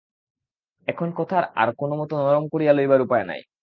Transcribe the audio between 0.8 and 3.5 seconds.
এখন কথাটা আর কোনোমতে নরম করিয়া লইবার উপায় নাই।